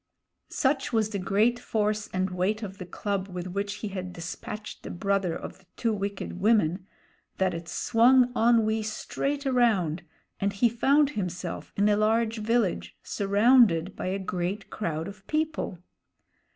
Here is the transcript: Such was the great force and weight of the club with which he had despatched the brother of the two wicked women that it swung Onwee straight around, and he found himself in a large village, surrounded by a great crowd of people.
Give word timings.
Such 0.49 0.91
was 0.91 1.11
the 1.11 1.19
great 1.19 1.59
force 1.59 2.07
and 2.11 2.31
weight 2.31 2.63
of 2.63 2.79
the 2.79 2.87
club 2.87 3.27
with 3.27 3.45
which 3.45 3.75
he 3.85 3.89
had 3.89 4.13
despatched 4.13 4.81
the 4.81 4.89
brother 4.89 5.35
of 5.35 5.59
the 5.59 5.65
two 5.77 5.93
wicked 5.93 6.39
women 6.39 6.87
that 7.37 7.53
it 7.53 7.69
swung 7.69 8.33
Onwee 8.33 8.81
straight 8.83 9.45
around, 9.45 10.01
and 10.39 10.53
he 10.53 10.69
found 10.69 11.11
himself 11.11 11.71
in 11.75 11.87
a 11.87 11.95
large 11.97 12.39
village, 12.39 12.97
surrounded 13.03 13.95
by 13.95 14.07
a 14.07 14.17
great 14.17 14.71
crowd 14.71 15.07
of 15.07 15.27
people. 15.27 15.77